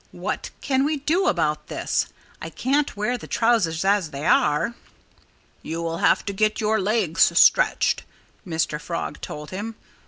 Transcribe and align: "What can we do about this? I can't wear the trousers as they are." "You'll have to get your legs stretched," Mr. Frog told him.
"What 0.13 0.49
can 0.61 0.83
we 0.83 0.97
do 0.97 1.27
about 1.27 1.67
this? 1.67 2.07
I 2.41 2.49
can't 2.49 2.97
wear 2.97 3.19
the 3.19 3.27
trousers 3.27 3.85
as 3.85 4.09
they 4.09 4.25
are." 4.25 4.73
"You'll 5.61 5.99
have 5.99 6.25
to 6.25 6.33
get 6.33 6.59
your 6.59 6.79
legs 6.79 7.31
stretched," 7.39 8.01
Mr. 8.43 8.81
Frog 8.81 9.21
told 9.21 9.51
him. 9.51 9.75